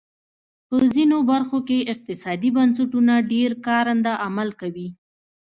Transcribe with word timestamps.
په 0.67 0.77
ځینو 0.93 1.17
برخو 1.31 1.57
کې 1.67 1.87
اقتصادي 1.93 2.49
بنسټونه 2.57 3.13
ډېر 3.31 3.51
کارنده 3.67 4.13
عمل 4.25 4.49
کوي. 4.61 4.89